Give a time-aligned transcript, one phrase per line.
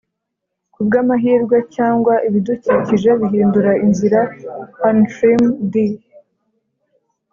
[0.73, 4.19] ku bw'amahirwe, cyangwa ibidukikije bihindura inzira,
[4.87, 5.75] untrimm'd;